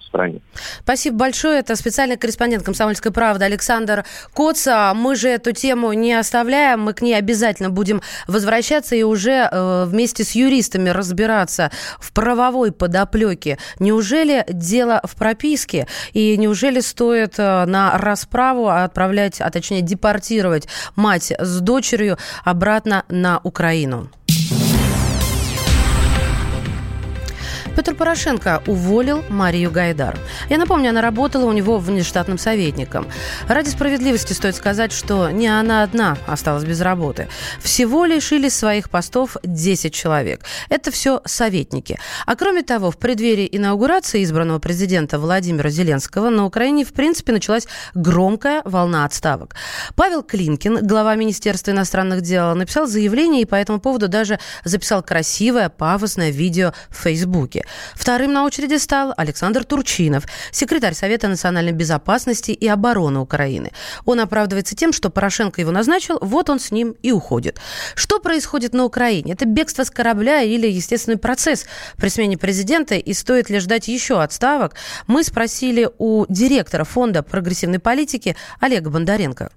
стране. 0.04 0.42
Спасибо 0.82 1.18
большое. 1.18 1.60
Это 1.60 1.76
специальный 1.76 2.18
корреспондент 2.18 2.64
«Комсомольской 2.64 3.12
правды» 3.12 3.23
правда, 3.24 3.46
Александр 3.46 4.04
Коца. 4.34 4.94
Мы 4.94 5.16
же 5.16 5.30
эту 5.30 5.54
тему 5.54 5.94
не 5.94 6.14
оставляем, 6.14 6.82
мы 6.82 6.94
к 6.94 7.02
ней 7.02 7.14
обязательно 7.14 7.70
будем 7.70 8.02
возвращаться 8.28 8.98
и 8.98 9.04
уже 9.04 9.48
э, 9.50 9.86
вместе 9.88 10.26
с 10.26 10.32
юристами 10.32 10.90
разбираться 10.90 11.72
в 12.02 12.12
правовой 12.12 12.74
подоплеке. 12.74 13.60
Неужели 13.80 14.44
дело 14.50 15.00
в 15.06 15.16
прописке? 15.16 15.88
И 16.12 16.36
неужели 16.36 16.82
стоит 16.82 17.36
э, 17.38 17.64
на 17.64 17.98
расправу 17.98 18.68
отправлять, 18.68 19.40
а 19.40 19.50
точнее 19.50 19.82
депортировать 19.82 20.68
мать 20.98 21.32
с 21.40 21.62
дочерью 21.62 22.18
обратно 22.44 23.06
на 23.08 23.40
Украину? 23.44 24.10
Петр 27.76 27.96
Порошенко 27.96 28.62
уволил 28.68 29.24
Марию 29.30 29.72
Гайдар. 29.72 30.18
Я 30.50 30.60
напомню, 30.60 30.92
она 30.92 31.02
работала 31.02 31.46
у 31.46 31.52
него 31.52 31.80
внештатным 31.80 32.38
советником. 32.38 33.08
Ради 33.48 33.70
справедливости 33.70 34.34
стоит 34.34 34.56
сказать, 34.56 34.92
что 34.92 35.32
не 35.32 35.48
она 35.48 35.82
одна 35.82 36.18
осталась 36.28 36.66
без 36.66 36.82
работы. 36.82 37.28
Всего 37.60 38.06
лишились 38.06 38.54
своих 38.54 38.92
постов 38.92 39.38
10 39.44 39.92
человек. 39.94 40.46
Это 40.70 40.92
все 40.92 41.22
советники. 41.26 42.00
А 42.28 42.36
кроме 42.36 42.62
того, 42.62 42.92
в 42.92 42.98
преддверии 42.98 43.50
инаугурации 43.52 44.24
избранного 44.24 44.60
президента 44.60 45.18
Владимира 45.18 45.70
Зеленского 45.70 46.30
на 46.30 46.46
Украине, 46.46 46.86
в 46.86 46.94
принципе, 46.94 47.34
началась 47.34 47.68
громкая 47.96 48.62
волна 48.66 49.04
отставок. 49.04 49.56
Павел 49.96 50.22
Клинкин, 50.22 50.86
глава 50.86 51.16
Министерства 51.16 51.72
иностранных 51.72 52.22
дел, 52.22 52.54
написал 52.54 52.86
заявление 52.86 53.42
и 53.42 53.46
по 53.46 53.56
этому 53.56 53.80
поводу 53.80 54.08
даже 54.08 54.40
записал 54.64 55.02
красивое, 55.02 55.70
пафосное 55.70 56.30
видео 56.30 56.74
в 56.90 56.98
Фейсбуке. 56.98 57.63
Вторым 57.96 58.34
на 58.34 58.46
очереди 58.46 58.76
стал 58.78 59.14
Александр 59.18 59.64
Турчинов, 59.64 60.26
секретарь 60.52 60.94
Совета 60.94 61.28
национальной 61.28 61.72
безопасности 61.72 62.52
и 62.52 62.68
обороны 62.68 63.20
Украины. 63.20 63.72
Он 64.06 64.20
оправдывается 64.20 64.76
тем, 64.76 64.94
что 64.94 65.10
Порошенко 65.10 65.62
его 65.62 65.72
назначил, 65.72 66.18
вот 66.22 66.50
он 66.50 66.60
с 66.60 66.72
ним 66.72 66.96
и 67.02 67.12
уходит. 67.12 67.60
Что 67.96 68.20
происходит 68.20 68.74
на 68.74 68.86
Украине? 68.86 69.34
Это 69.34 69.46
бегство 69.46 69.84
с 69.84 69.92
корабля 69.92 70.42
или 70.42 70.68
естественный 70.68 71.18
процесс 71.18 71.66
при 71.98 72.10
смене 72.10 72.38
президента 72.38 72.96
и 72.96 73.14
стоит 73.14 73.50
ли 73.50 73.60
ждать 73.60 73.88
еще 73.88 74.22
отставок? 74.22 74.76
Мы 75.08 75.24
спросили 75.24 75.90
у 75.98 76.26
директора 76.30 76.84
фонда 76.84 77.24
прогрессивной 77.24 77.80
политики 77.80 78.36
Олега 78.60 78.90
Бондаренко. 78.90 79.52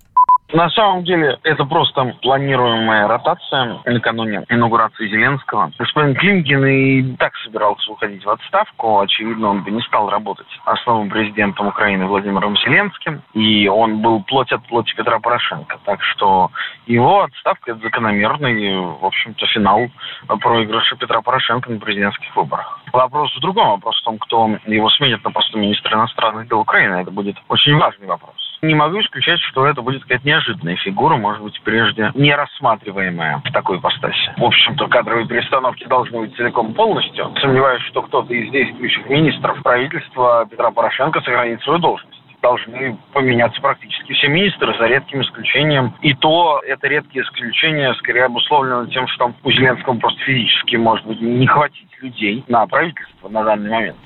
На 0.52 0.70
самом 0.70 1.02
деле 1.02 1.38
это 1.42 1.64
просто 1.64 2.14
планируемая 2.22 3.08
ротация 3.08 3.80
накануне 3.84 4.44
инаугурации 4.48 5.08
Зеленского. 5.08 5.72
Господин 5.76 6.14
Климкин 6.14 6.64
и 6.64 7.16
так 7.16 7.34
собирался 7.44 7.90
уходить 7.90 8.24
в 8.24 8.30
отставку. 8.30 9.00
Очевидно, 9.00 9.48
он 9.48 9.64
бы 9.64 9.72
не 9.72 9.82
стал 9.82 10.08
работать 10.08 10.46
основным 10.64 11.10
президентом 11.10 11.66
Украины 11.66 12.06
Владимиром 12.06 12.56
Зеленским. 12.58 13.22
И 13.34 13.66
он 13.66 14.00
был 14.02 14.22
плоть 14.22 14.52
от 14.52 14.64
плоти 14.68 14.94
Петра 14.94 15.18
Порошенко. 15.18 15.78
Так 15.84 16.00
что 16.02 16.50
его 16.86 17.24
отставка– 17.24 17.70
это 17.72 17.80
закономерный, 17.80 18.76
в 18.76 19.04
общем-то, 19.04 19.46
финал 19.46 19.88
проигрыша 20.28 20.96
Петра 20.96 21.22
Порошенко 21.22 21.70
на 21.72 21.80
президентских 21.80 22.34
выборах. 22.36 22.80
Вопрос 22.92 23.34
в 23.36 23.40
другом. 23.40 23.70
Вопрос 23.70 24.00
в 24.00 24.04
том, 24.04 24.18
кто 24.18 24.48
его 24.66 24.88
сменит 24.90 25.24
на 25.24 25.32
посту 25.32 25.58
министра 25.58 25.96
иностранных 25.96 26.48
дел 26.48 26.60
Украины. 26.60 26.94
Это 26.94 27.10
будет 27.10 27.36
очень 27.48 27.76
важный 27.76 28.06
вопрос. 28.06 28.45
Не 28.62 28.74
могу 28.74 29.00
исключать, 29.00 29.40
что 29.40 29.66
это 29.66 29.82
будет 29.82 30.02
какая-то 30.02 30.26
неожиданная 30.26 30.76
фигура, 30.76 31.16
может 31.16 31.42
быть, 31.42 31.60
прежде 31.62 32.10
не 32.14 32.34
рассматриваемая 32.34 33.42
в 33.44 33.52
такой 33.52 33.78
ипостаси. 33.78 34.32
В 34.36 34.44
общем-то, 34.44 34.88
кадровые 34.88 35.26
перестановки 35.26 35.84
должны 35.86 36.20
быть 36.20 36.36
целиком 36.36 36.74
полностью. 36.74 37.32
Сомневаюсь, 37.40 37.82
что 37.82 38.02
кто-то 38.02 38.32
из 38.32 38.50
действующих 38.50 39.08
министров 39.08 39.62
правительства 39.62 40.46
Петра 40.50 40.70
Порошенко 40.70 41.20
сохранит 41.20 41.62
свою 41.62 41.78
должность 41.78 42.16
должны 42.42 42.96
поменяться 43.12 43.60
практически 43.60 44.12
все 44.12 44.28
министры, 44.28 44.76
за 44.78 44.86
редким 44.86 45.22
исключением. 45.22 45.94
И 46.02 46.14
то 46.14 46.60
это 46.64 46.86
редкие 46.86 47.24
исключения 47.24 47.92
скорее 47.94 48.26
обусловлено 48.26 48.86
тем, 48.86 49.08
что 49.08 49.32
у 49.42 49.50
Зеленского 49.50 49.98
просто 49.98 50.20
физически, 50.20 50.76
может 50.76 51.04
быть, 51.06 51.20
не 51.20 51.46
хватить 51.46 51.90
людей 52.00 52.44
на 52.46 52.64
правительство 52.66 53.28
на 53.28 53.42
данный 53.42 53.70
момент. 53.70 53.96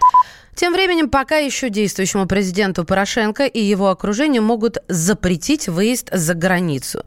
Тем 0.60 0.74
временем, 0.74 1.08
пока 1.08 1.38
еще 1.38 1.70
действующему 1.70 2.26
президенту 2.26 2.84
Порошенко 2.84 3.46
и 3.46 3.62
его 3.62 3.88
окружению 3.88 4.42
могут 4.42 4.76
запретить 4.88 5.68
выезд 5.68 6.10
за 6.12 6.34
границу. 6.34 7.02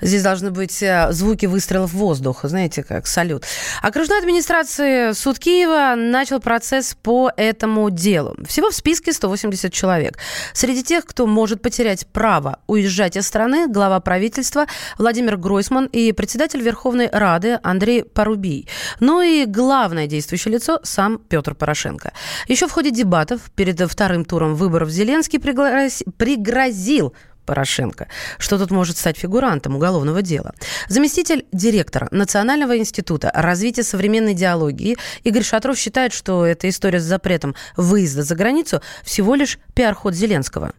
Здесь 0.00 0.24
должны 0.24 0.50
быть 0.50 0.82
э, 0.82 1.12
звуки 1.12 1.46
выстрелов 1.46 1.92
в 1.92 1.98
воздух, 1.98 2.40
знаете, 2.42 2.82
как 2.82 3.06
салют. 3.06 3.44
Окружная 3.80 4.18
администрация 4.18 5.14
суд 5.14 5.38
Киева 5.38 5.94
начал 5.96 6.40
процесс 6.40 6.96
по 7.00 7.30
этому 7.36 7.90
делу. 7.90 8.36
Всего 8.44 8.70
в 8.70 8.74
списке 8.74 9.12
180 9.12 9.72
человек. 9.72 10.18
Среди 10.52 10.82
тех, 10.82 11.06
кто 11.06 11.28
может 11.28 11.62
потерять 11.62 12.08
право 12.08 12.58
уезжать 12.66 13.16
из 13.16 13.24
страны, 13.24 13.68
глава 13.68 14.00
правительства 14.00 14.66
Владимир 14.98 15.36
Гройсман 15.36 15.86
и 15.86 16.10
председатель 16.10 16.60
Верховной 16.60 17.08
Рады 17.12 17.60
Андрей 17.62 18.02
Порубий. 18.02 18.66
Ну 18.98 19.22
и 19.22 19.44
главное 19.44 20.08
действующее 20.08 20.54
лицо 20.54 20.80
сам 20.82 21.18
Петр 21.18 21.54
Порошенко. 21.54 22.12
Еще 22.48 22.66
в 22.66 22.72
ходе 22.72 22.95
дебатов 22.96 23.42
перед 23.54 23.80
вторым 23.80 24.24
туром 24.24 24.56
выборов 24.56 24.90
Зеленский 24.90 25.38
пригрозил 25.38 27.14
Порошенко, 27.44 28.08
что 28.38 28.58
тут 28.58 28.72
может 28.72 28.96
стать 28.96 29.16
фигурантом 29.16 29.76
уголовного 29.76 30.20
дела. 30.20 30.52
Заместитель 30.88 31.46
директора 31.52 32.08
Национального 32.10 32.76
института 32.76 33.30
развития 33.32 33.84
современной 33.84 34.34
диалогии 34.34 34.96
Игорь 35.22 35.44
Шатров 35.44 35.78
считает, 35.78 36.12
что 36.12 36.44
эта 36.44 36.68
история 36.68 36.98
с 36.98 37.04
запретом 37.04 37.54
выезда 37.76 38.24
за 38.24 38.34
границу 38.34 38.82
всего 39.04 39.36
лишь 39.36 39.58
пиар-ход 39.74 40.14
Зеленского. 40.14 40.72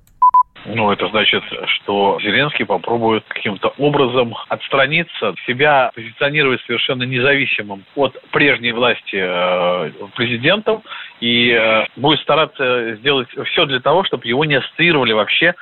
Ну, 0.66 0.92
это 0.92 1.08
значит, 1.08 1.44
что 1.68 2.20
Зеленский 2.22 2.66
попробует 2.66 3.24
каким-то 3.28 3.74
образом 3.78 4.36
отстраниться, 4.50 5.34
себя 5.46 5.92
позиционировать 5.96 6.62
совершенно 6.66 7.04
независимым 7.04 7.84
от 7.96 8.20
прежней 8.32 8.74
власти 8.74 9.16
э, 9.16 9.92
президентом 10.16 10.84
и 11.22 11.52
э, 11.52 11.86
будет 11.96 12.20
стараться 12.20 12.96
сделать 12.96 13.30
все 13.46 13.66
для 13.66 13.80
того, 13.80 14.04
чтобы 14.04 14.28
его 14.28 14.44
не 14.46 14.56
ассоциировали 14.56 15.14
вообще 15.14 15.56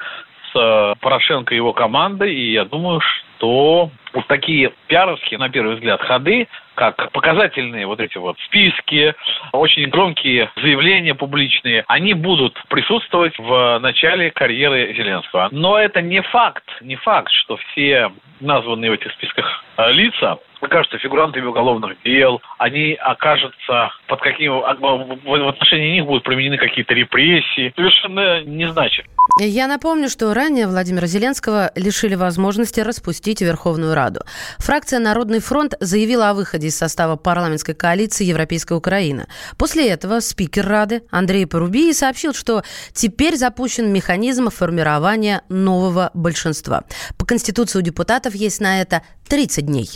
с 0.51 0.55
э, 0.55 0.95
Порошенко 0.99 1.53
и 1.53 1.57
его 1.57 1.73
командой. 1.73 2.33
И 2.33 2.53
я 2.53 2.65
думаю, 2.65 3.01
что 3.37 3.89
вот 4.13 4.27
такие 4.27 4.71
пиаровские, 4.87 5.39
на 5.39 5.49
первый 5.49 5.75
взгляд, 5.75 6.01
ходы, 6.01 6.47
как 6.75 7.11
показательные 7.11 7.85
вот 7.85 7.99
эти 7.99 8.17
вот 8.17 8.37
списки, 8.45 9.13
очень 9.51 9.89
громкие 9.89 10.49
заявления 10.55 11.15
публичные, 11.15 11.83
они 11.87 12.13
будут 12.13 12.61
присутствовать 12.69 13.37
в 13.37 13.79
начале 13.79 14.31
карьеры 14.31 14.93
Зеленского. 14.93 15.49
Но 15.51 15.77
это 15.77 16.01
не 16.01 16.21
факт, 16.21 16.63
не 16.81 16.95
факт, 16.95 17.31
что 17.31 17.57
все 17.57 18.11
названные 18.39 18.91
в 18.91 18.93
этих 18.95 19.11
списках 19.13 19.45
э, 19.77 19.91
лица 19.91 20.37
окажутся 20.61 20.97
фигурантами 20.97 21.45
уголовных 21.45 22.01
дел, 22.03 22.41
они 22.57 22.93
окажутся 22.93 23.91
под 24.07 24.21
каким 24.21 24.53
в 24.53 25.47
отношении 25.47 25.95
них 25.95 26.05
будут 26.05 26.23
применены 26.23 26.57
какие-то 26.57 26.93
репрессии, 26.93 27.71
совершенно 27.75 28.43
не 28.43 28.67
значит. 28.71 29.05
Я 29.39 29.67
напомню, 29.67 30.07
что 30.09 30.33
ранее 30.33 30.67
Владимира 30.67 31.07
Зеленского 31.07 31.71
лишили 31.75 32.15
возможности 32.15 32.79
распустить 32.79 33.41
Верховную 33.41 33.93
Раду. 33.93 34.21
Фракция 34.59 34.99
«Народный 34.99 35.39
фронт» 35.39 35.73
заявила 35.79 36.29
о 36.29 36.33
выходе 36.33 36.67
из 36.67 36.77
состава 36.77 37.15
парламентской 37.15 37.73
коалиции 37.73 38.23
«Европейская 38.23 38.75
Украина». 38.75 39.27
После 39.57 39.89
этого 39.89 40.19
спикер 40.19 40.67
Рады 40.67 41.01
Андрей 41.11 41.47
Порубий 41.47 41.93
сообщил, 41.93 42.33
что 42.33 42.63
теперь 42.93 43.35
запущен 43.35 43.91
механизм 43.91 44.49
формирования 44.49 45.41
нового 45.49 46.11
большинства. 46.13 46.83
По 47.17 47.25
Конституции 47.25 47.79
у 47.79 47.81
депутатов 47.81 48.24
есть 48.33 48.59
на 48.61 48.81
это 48.81 49.03
30 49.27 49.65
дней. 49.65 49.89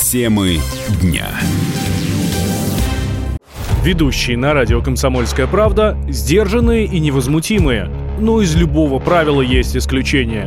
Темы 0.00 0.60
дня. 1.00 1.28
Ведущие 3.82 4.36
на 4.36 4.54
радио 4.54 4.80
«Комсомольская 4.80 5.48
правда» 5.48 5.98
сдержанные 6.08 6.84
и 6.84 7.00
невозмутимые. 7.00 7.90
Но 8.20 8.40
из 8.40 8.54
любого 8.54 9.00
правила 9.00 9.42
есть 9.42 9.76
исключение. 9.76 10.46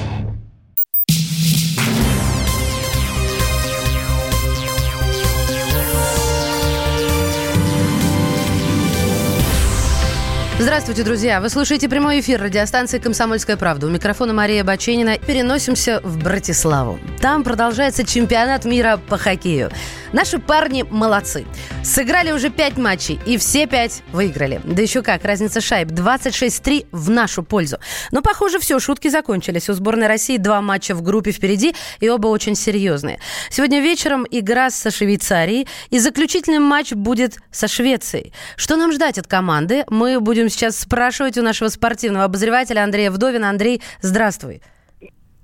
Здравствуйте, 10.71 11.03
друзья! 11.03 11.41
Вы 11.41 11.49
слушаете 11.49 11.89
прямой 11.89 12.21
эфир 12.21 12.41
радиостанции 12.41 12.97
«Комсомольская 12.97 13.57
правда». 13.57 13.87
У 13.87 13.89
микрофона 13.89 14.31
Мария 14.31 14.63
Баченина. 14.63 15.17
Переносимся 15.17 15.99
в 16.01 16.17
Братиславу. 16.23 16.97
Там 17.19 17.43
продолжается 17.43 18.05
чемпионат 18.05 18.63
мира 18.63 18.97
по 19.09 19.17
хоккею. 19.17 19.69
Наши 20.13 20.39
парни 20.39 20.83
молодцы. 20.89 21.45
Сыграли 21.83 22.31
уже 22.31 22.49
пять 22.49 22.77
матчей, 22.77 23.19
и 23.25 23.37
все 23.37 23.65
пять 23.65 24.01
выиграли. 24.11 24.61
Да 24.63 24.81
еще 24.81 25.01
как, 25.01 25.25
разница 25.25 25.59
шайб 25.61 25.89
26-3 25.89 26.87
в 26.91 27.09
нашу 27.09 27.43
пользу. 27.43 27.77
Но, 28.11 28.21
похоже, 28.21 28.59
все, 28.59 28.79
шутки 28.79 29.09
закончились. 29.09 29.69
У 29.69 29.73
сборной 29.73 30.07
России 30.07 30.37
два 30.37 30.61
матча 30.61 30.95
в 30.95 31.01
группе 31.01 31.31
впереди, 31.31 31.75
и 31.99 32.09
оба 32.09 32.27
очень 32.27 32.55
серьезные. 32.55 33.19
Сегодня 33.49 33.81
вечером 33.81 34.25
игра 34.29 34.69
со 34.69 34.89
Швейцарией, 34.89 35.67
и 35.89 35.99
заключительный 35.99 36.59
матч 36.59 36.91
будет 36.93 37.37
со 37.51 37.67
Швецией. 37.67 38.31
Что 38.55 38.77
нам 38.77 38.93
ждать 38.93 39.17
от 39.17 39.27
команды? 39.27 39.85
Мы 39.89 40.19
будем 40.19 40.49
сейчас 40.49 40.60
спрашивать 40.69 41.37
у 41.39 41.41
нашего 41.41 41.69
спортивного 41.69 42.25
обозревателя 42.25 42.83
Андрея 42.83 43.09
Вдовина. 43.09 43.49
Андрей, 43.49 43.81
здравствуй. 44.01 44.61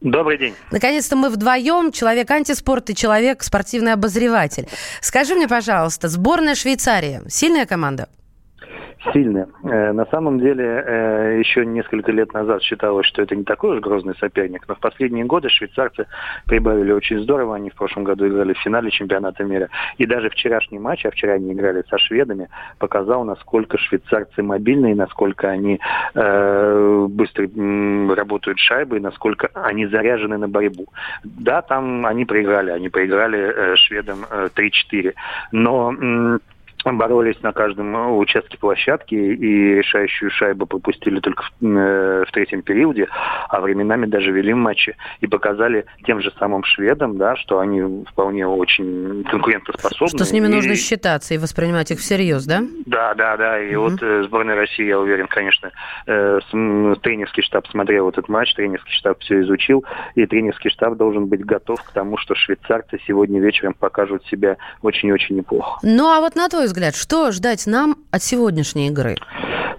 Добрый 0.02 0.38
день. 0.38 0.54
Наконец-то 0.72 1.16
мы 1.16 1.30
вдвоем, 1.30 1.92
человек 1.92 2.30
антиспорт 2.30 2.92
и 2.92 2.96
человек 2.96 3.42
спортивный 3.42 3.94
обозреватель. 3.94 4.68
Скажи 5.02 5.34
мне, 5.34 5.48
пожалуйста, 5.48 6.08
сборная 6.08 6.54
Швейцария, 6.54 7.24
сильная 7.28 7.66
команда? 7.66 8.08
Сильные. 9.14 9.48
Э, 9.64 9.92
на 9.92 10.06
самом 10.06 10.40
деле, 10.40 10.66
э, 10.66 11.40
еще 11.40 11.66
несколько 11.66 12.12
лет 12.12 12.34
назад 12.34 12.62
считалось, 12.64 13.06
что 13.08 13.22
это 13.22 13.36
не 13.36 13.44
такой 13.44 13.78
уж 13.78 13.82
грозный 13.82 14.16
соперник, 14.20 14.68
но 14.68 14.76
в 14.76 14.80
последние 14.80 15.26
годы 15.26 15.50
швейцарцы 15.50 16.08
прибавили 16.46 16.92
очень 16.92 17.22
здорово. 17.22 17.56
Они 17.56 17.70
в 17.70 17.76
прошлом 17.76 18.04
году 18.04 18.28
играли 18.28 18.54
в 18.54 18.60
финале 18.60 18.92
чемпионата 18.92 19.44
мира. 19.44 19.70
И 19.98 20.06
даже 20.06 20.30
вчерашний 20.30 20.80
матч, 20.80 21.06
а 21.06 21.12
вчера 21.12 21.34
они 21.34 21.54
играли 21.54 21.84
со 21.90 21.98
шведами, 21.98 22.50
показал, 22.80 23.24
насколько 23.24 23.78
швейцарцы 23.78 24.44
мобильные, 24.44 24.96
насколько 24.96 25.50
они 25.50 25.80
э, 26.14 27.06
быстро 27.10 27.48
работают 28.16 28.60
шайбой, 28.60 29.00
насколько 29.00 29.50
они 29.54 29.86
заряжены 29.88 30.38
на 30.38 30.48
борьбу. 30.48 30.88
Да, 31.24 31.62
там 31.62 32.06
они 32.06 32.26
проиграли, 32.26 32.72
они 32.72 32.90
проиграли 32.90 33.76
шведам 33.76 34.26
э, 34.30 34.50
3-4. 34.56 35.14
Но... 35.52 36.40
боролись 36.86 37.42
на 37.42 37.52
каждом 37.52 37.92
ну, 37.92 38.18
участке 38.18 38.58
площадки 38.58 39.16
и 39.16 39.76
решающую 39.76 40.32
шайбу 40.32 40.66
пропустили 40.66 41.20
только 41.20 41.44
в, 41.44 41.66
э, 41.66 42.26
в 42.26 42.32
третьем 42.32 42.62
периоде, 42.62 43.08
а 43.50 43.60
временами 43.62 44.06
даже 44.06 44.32
вели 44.32 44.54
матчи 44.54 44.96
и 45.20 45.28
показали 45.28 45.86
тем 46.06 46.22
же 46.22 46.32
самым 46.40 46.64
шведам, 46.64 47.18
да, 47.18 47.36
что 47.36 47.60
они 47.60 48.06
вполне 48.06 48.48
очень 48.48 49.24
конкурентоспособны. 49.26 50.08
Что 50.08 50.26
с 50.26 50.32
ними 50.32 50.48
и... 50.48 50.50
нужно 50.50 50.76
считаться 50.76 51.34
и 51.34 51.38
воспринимать 51.38 51.92
их 51.92 52.00
всерьез, 52.00 52.46
да? 52.46 52.64
Да, 52.86 53.14
да, 53.16 53.38
да. 53.38 53.60
И 53.60 53.76
угу. 53.76 53.90
вот 53.90 54.02
э, 54.02 54.24
сборная 54.24 54.56
России, 54.56 54.86
я 54.86 55.00
уверен, 55.00 55.28
конечно, 55.28 55.72
э, 56.06 56.40
с, 56.40 57.00
тренерский 57.02 57.44
штаб 57.44 57.68
смотрел 57.68 58.10
этот 58.10 58.30
матч, 58.30 58.54
тренерский 58.54 58.94
штаб 58.94 59.20
все 59.22 59.42
изучил, 59.42 59.84
и 60.16 60.26
тренерский 60.26 60.70
штаб 60.70 60.96
должен 60.96 61.28
быть 61.28 61.44
готов 61.46 61.82
к 61.82 61.92
тому, 61.92 62.18
что 62.18 62.36
швейцарцы 62.36 63.00
сегодня 63.08 63.40
вечером 63.40 63.74
покажут 63.74 64.26
себя 64.28 64.58
очень-очень 64.82 65.36
неплохо. 65.36 65.80
Ну, 65.84 66.08
а 66.08 66.20
вот 66.20 66.36
на 66.36 66.48
твой 66.50 66.66
взгляд, 66.66 66.77
взгляд, 66.78 66.96
что 66.96 67.32
ждать 67.32 67.66
нам 67.66 67.96
от 68.12 68.22
сегодняшней 68.22 68.90
игры? 68.90 69.16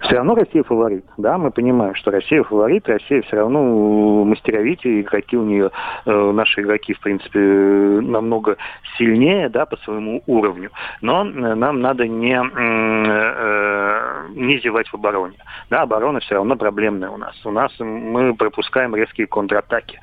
Все 0.01 0.15
равно 0.15 0.35
Россия 0.35 0.63
фаворит, 0.63 1.05
да, 1.17 1.37
мы 1.37 1.51
понимаем, 1.51 1.93
что 1.95 2.09
Россия 2.09 2.41
фаворит, 2.43 2.87
Россия 2.87 3.21
все 3.21 3.37
равно 3.37 4.23
мастеровитее, 4.25 5.01
игроки 5.01 5.37
у 5.37 5.43
нее, 5.43 5.71
э, 6.05 6.31
наши 6.31 6.61
игроки, 6.61 6.93
в 6.93 6.99
принципе, 6.99 7.39
намного 7.39 8.57
сильнее, 8.97 9.49
да, 9.49 9.65
по 9.65 9.77
своему 9.77 10.23
уровню, 10.25 10.71
но 11.01 11.21
э, 11.21 11.53
нам 11.53 11.81
надо 11.81 12.07
не, 12.07 12.33
э, 12.33 14.27
не 14.35 14.59
зевать 14.59 14.87
в 14.87 14.95
обороне, 14.95 15.37
да, 15.69 15.83
оборона 15.83 16.21
все 16.21 16.35
равно 16.35 16.55
проблемная 16.55 17.09
у 17.09 17.17
нас, 17.17 17.35
у 17.45 17.51
нас 17.51 17.71
мы 17.79 18.33
пропускаем 18.35 18.95
резкие 18.95 19.27
контратаки, 19.27 19.99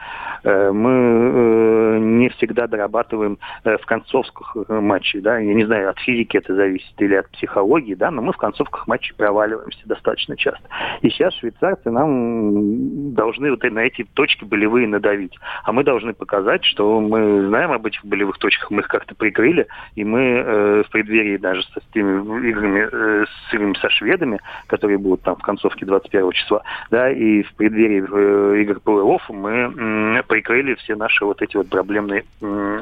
мы 0.46 1.98
не 2.00 2.28
всегда 2.30 2.66
дорабатываем 2.66 3.38
э, 3.64 3.76
в 3.76 3.86
концовках 3.86 4.56
э, 4.56 4.80
матчей, 4.80 5.20
да, 5.20 5.38
я 5.38 5.54
не 5.54 5.64
знаю, 5.64 5.90
от 5.90 5.98
физики 6.00 6.36
это 6.36 6.54
зависит 6.54 6.92
или 6.98 7.14
от 7.14 7.28
психологии, 7.30 7.94
да, 7.94 8.10
но 8.10 8.22
мы 8.22 8.32
в 8.32 8.36
концовках 8.36 8.86
матчей 8.86 9.14
проваливаемся 9.14 9.80
достаточно 9.86 10.36
часто. 10.36 10.62
И 11.02 11.10
сейчас 11.10 11.34
швейцарцы 11.34 11.90
нам 11.90 13.14
должны 13.14 13.50
вот 13.50 13.62
на 13.62 13.80
эти 13.80 14.04
точки 14.14 14.44
болевые 14.44 14.86
надавить, 14.88 15.36
а 15.64 15.72
мы 15.72 15.84
должны 15.84 16.14
показать, 16.14 16.64
что 16.64 17.00
мы 17.00 17.46
знаем 17.48 17.72
об 17.72 17.86
этих 17.86 18.04
болевых 18.04 18.38
точках, 18.38 18.70
мы 18.70 18.80
их 18.80 18.88
как-то 18.88 19.14
прикрыли, 19.14 19.66
и 19.94 20.04
мы 20.04 20.20
э, 20.20 20.82
в 20.84 20.90
преддверии 20.90 21.36
даже 21.36 21.62
с 21.62 21.92
теми 21.92 22.48
играми, 22.48 22.88
э, 22.90 23.24
с 23.26 23.54
играми 23.54 23.74
со 23.80 23.90
шведами, 23.90 24.40
которые 24.66 24.98
будут 24.98 25.22
там 25.22 25.36
в 25.36 25.42
концовке 25.42 25.86
21 25.86 26.30
числа, 26.32 26.62
да, 26.90 27.10
и 27.10 27.42
в 27.42 27.54
преддверии 27.54 28.02
э, 28.02 28.62
игр 28.62 28.80
плей-офф 28.84 29.20
мы 29.30 29.50
э, 29.50 30.22
прикрыли 30.36 30.74
все 30.74 30.96
наши 30.96 31.24
вот 31.24 31.40
эти 31.40 31.56
вот 31.56 31.68
проблемные 31.70 32.24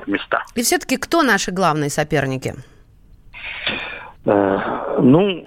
места. 0.06 0.42
И 0.56 0.62
все-таки 0.62 0.96
кто 0.96 1.22
наши 1.22 1.52
главные 1.52 1.88
соперники? 1.88 2.54
Э, 4.26 4.98
ну, 5.00 5.44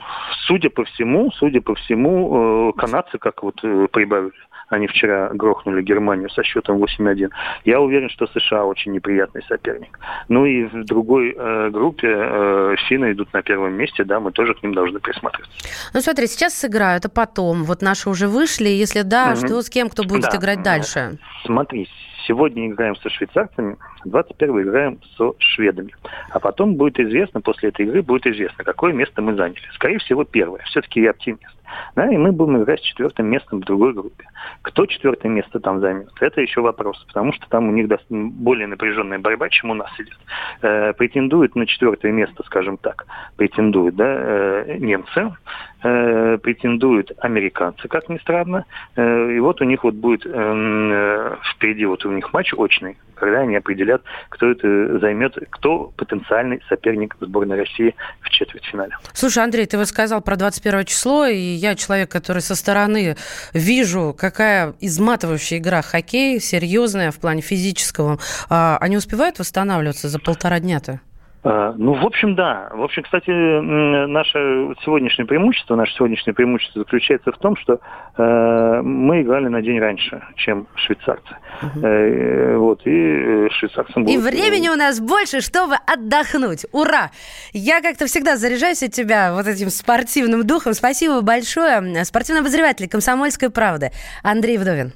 судя 0.48 0.70
по 0.70 0.86
всему, 0.86 1.32
судя 1.32 1.62
по 1.62 1.76
всему, 1.76 2.70
э, 2.70 2.80
канадцы 2.80 3.18
как 3.18 3.44
вот 3.44 3.60
э, 3.64 3.88
прибавили 3.92 4.32
они 4.70 4.88
вчера 4.88 5.30
грохнули 5.34 5.82
Германию 5.82 6.30
со 6.30 6.44
счетом 6.44 6.84
8-1. 6.84 7.30
Я 7.66 7.80
уверен, 7.80 8.10
что 8.10 8.28
США 8.28 8.66
очень 8.66 8.92
неприятный 8.92 9.44
соперник. 9.48 10.00
Ну 10.28 10.46
и 10.46 10.66
в 10.66 10.84
другой 10.86 11.34
э, 11.38 11.70
группе 11.70 12.08
э, 12.10 12.76
финны 12.88 13.14
идут 13.14 13.34
на 13.34 13.42
первом 13.42 13.74
месте, 13.74 14.04
да, 14.04 14.20
мы 14.20 14.32
тоже 14.32 14.54
к 14.54 14.64
ним 14.64 14.74
должны 14.74 15.00
присмотреться. 15.00 15.52
Ну 15.94 16.02
смотри, 16.02 16.28
сейчас 16.28 16.54
сыграют, 16.54 17.06
а 17.06 17.10
потом, 17.10 17.64
вот 17.64 17.82
наши 17.82 18.10
уже 18.10 18.28
вышли, 18.28 18.70
если 18.70 19.02
да, 19.02 19.34
угу. 19.34 19.46
что 19.46 19.62
с 19.62 19.70
кем, 19.70 19.90
кто 19.90 20.04
будет 20.04 20.30
да. 20.32 20.38
играть 20.38 20.62
дальше? 20.64 21.18
Смотри, 21.46 21.88
сегодня 22.28 22.68
играем 22.68 22.96
со 22.98 23.10
швейцарцами, 23.10 23.78
21 24.06 24.62
играем 24.62 25.00
со 25.18 25.34
шведами. 25.40 25.94
А 26.30 26.40
потом 26.40 26.76
будет 26.76 27.00
известно, 27.00 27.42
после 27.42 27.70
этой 27.70 27.86
игры 27.86 28.02
будет 28.02 28.28
известно, 28.28 28.64
какое 28.64 28.94
место 28.94 29.22
мы 29.22 29.36
заняли. 29.36 29.62
Скорее 29.74 30.00
всего, 30.00 30.24
первое. 30.24 30.62
Все-таки 30.66 31.02
я 31.02 31.12
оптимист. 31.12 31.58
Да, 31.96 32.10
и 32.10 32.18
мы 32.18 32.32
будем 32.32 32.64
играть 32.64 32.80
с 32.80 32.84
четвертым 32.84 33.28
местом 33.28 33.60
в 33.62 33.66
другой 33.66 33.94
группе. 33.94 34.26
Кто 34.62 34.86
четвертое 34.86 35.30
место 35.30 35.60
там 35.60 35.80
займет, 35.80 36.10
это 36.22 36.42
еще 36.42 36.62
вопрос, 36.62 37.04
потому 37.08 37.34
что 37.34 37.48
там 37.50 37.68
у 37.68 37.72
них 37.72 37.88
более 38.10 38.68
напряженная 38.68 39.20
борьба, 39.20 39.50
чем 39.50 39.72
у 39.72 39.74
нас 39.74 39.92
идет. 40.00 40.18
Э, 40.62 40.94
претендуют 40.94 41.56
на 41.56 41.66
четвертое 41.66 42.12
место, 42.12 42.44
скажем 42.46 42.78
так, 42.78 43.06
претендуют 43.36 43.96
да, 43.96 44.06
э, 44.08 44.78
немцы, 44.80 45.36
э, 45.84 46.38
претендуют 46.42 47.12
американцы, 47.20 47.88
как 47.88 48.10
ни 48.10 48.18
странно. 48.18 48.66
Э, 48.96 49.32
и 49.32 49.40
вот 49.40 49.62
у 49.62 49.64
них 49.64 49.84
вот 49.84 49.96
будет 49.96 50.26
э, 50.26 50.30
э, 50.30 51.36
впереди 51.54 51.86
вот 51.86 52.06
у 52.06 52.12
них 52.12 52.34
матч 52.34 52.54
очный, 52.54 52.98
когда 53.16 53.40
они 53.42 53.56
определят, 53.56 54.02
кто 54.30 54.50
это 54.52 55.00
займет, 55.00 55.38
кто 55.50 55.92
потенциальный 55.98 56.62
соперник 56.70 57.16
сборной 57.20 57.58
России 57.58 57.96
в 58.22 58.30
четвертьфинале. 58.30 58.96
Слушай, 59.14 59.44
Андрей, 59.44 59.66
ты 59.66 59.78
вот 59.78 59.88
сказал 59.88 60.22
про 60.22 60.36
21 60.36 60.86
число, 60.86 61.26
и 61.26 61.36
я 61.36 61.76
человек, 61.76 62.12
который 62.12 62.42
со 62.42 62.56
стороны 62.56 63.16
вижу, 63.54 64.16
какая 64.18 64.74
изматывающая 64.80 65.58
игра 65.58 65.82
хоккей, 65.82 66.40
серьезная 66.40 67.12
в 67.12 67.20
плане 67.20 67.42
физического. 67.42 68.20
А 68.50 68.78
они 68.80 68.98
успевают 68.98 69.40
восстанавливаться 69.40 70.10
за 70.10 70.20
полтора 70.20 70.60
дня-то? 70.60 71.02
А, 71.50 71.74
ну, 71.78 71.94
в 71.94 72.06
общем, 72.06 72.36
да. 72.36 72.70
В 72.74 72.84
общем, 72.84 73.04
кстати, 73.04 73.30
наше 73.30 74.76
сегодняшнее 74.84 75.26
преимущество, 75.26 75.76
наше 75.76 75.94
сегодняшнее 75.94 76.34
преимущество 76.34 76.82
заключается 76.82 77.32
в 77.32 77.38
том, 77.38 77.56
что 77.56 77.80
э, 78.18 78.82
мы 78.84 79.22
играли 79.22 79.48
на 79.48 79.62
день 79.62 79.80
раньше, 79.80 80.22
чем 80.36 80.68
швейцарцы. 80.76 81.38
Угу. 81.62 81.86
Э, 81.86 82.58
вот, 82.58 82.82
и 82.86 82.92
э, 82.92 83.50
швейцарцам 83.52 84.04
И 84.04 84.18
времени 84.18 84.68
у 84.68 84.76
нас 84.76 85.00
больше, 85.00 85.40
чтобы 85.40 85.76
отдохнуть. 85.86 86.66
Ура! 86.74 87.12
Я 87.54 87.82
как-то 87.82 88.08
всегда 88.08 88.36
заряжаюсь 88.36 88.84
от 88.84 88.92
тебя 88.92 89.34
вот 89.34 89.48
этим 89.48 89.70
спортивным 89.70 90.46
духом. 90.46 90.74
Спасибо 90.74 91.22
большое. 91.22 92.04
Спортивный 92.04 92.42
обозреватель 92.42 92.90
«Комсомольской 92.90 93.50
правды» 93.50 93.92
Андрей 94.22 94.58
Вдовин. 94.58 94.92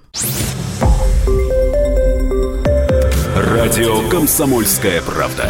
Радио 3.37 4.09
«Комсомольская 4.09 5.01
правда». 5.01 5.49